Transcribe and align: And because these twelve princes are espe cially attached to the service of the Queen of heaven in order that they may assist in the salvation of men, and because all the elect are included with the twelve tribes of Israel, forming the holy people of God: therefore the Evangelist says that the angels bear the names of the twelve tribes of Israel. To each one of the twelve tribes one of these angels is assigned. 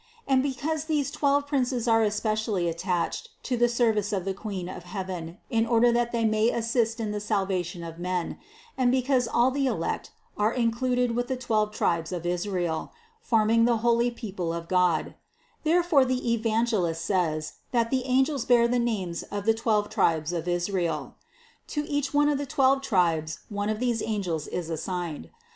And 0.27 0.41
because 0.41 0.85
these 0.85 1.11
twelve 1.11 1.45
princes 1.45 1.87
are 1.87 2.01
espe 2.01 2.31
cially 2.33 2.67
attached 2.67 3.29
to 3.43 3.55
the 3.55 3.69
service 3.69 4.11
of 4.11 4.25
the 4.25 4.33
Queen 4.33 4.67
of 4.67 4.81
heaven 4.83 5.37
in 5.51 5.63
order 5.67 5.91
that 5.91 6.11
they 6.11 6.25
may 6.25 6.49
assist 6.49 6.99
in 6.99 7.11
the 7.11 7.19
salvation 7.19 7.83
of 7.83 7.99
men, 7.99 8.39
and 8.75 8.89
because 8.91 9.27
all 9.27 9.51
the 9.51 9.67
elect 9.67 10.09
are 10.39 10.53
included 10.53 11.15
with 11.15 11.27
the 11.27 11.37
twelve 11.37 11.69
tribes 11.71 12.11
of 12.11 12.25
Israel, 12.25 12.91
forming 13.21 13.65
the 13.65 13.77
holy 13.85 14.09
people 14.09 14.51
of 14.51 14.67
God: 14.67 15.13
therefore 15.63 16.03
the 16.03 16.33
Evangelist 16.33 17.05
says 17.05 17.53
that 17.71 17.91
the 17.91 18.03
angels 18.05 18.43
bear 18.43 18.67
the 18.67 18.79
names 18.79 19.21
of 19.21 19.45
the 19.45 19.53
twelve 19.53 19.87
tribes 19.87 20.33
of 20.33 20.47
Israel. 20.47 21.13
To 21.67 21.87
each 21.87 22.11
one 22.11 22.27
of 22.27 22.39
the 22.39 22.47
twelve 22.47 22.81
tribes 22.81 23.41
one 23.49 23.69
of 23.69 23.79
these 23.79 24.01
angels 24.01 24.47
is 24.47 24.67
assigned. 24.67 25.29